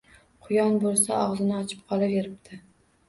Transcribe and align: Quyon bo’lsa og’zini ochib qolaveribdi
Quyon 0.45 0.79
bo’lsa 0.85 1.19
og’zini 1.25 1.53
ochib 1.59 1.85
qolaveribdi 1.93 2.63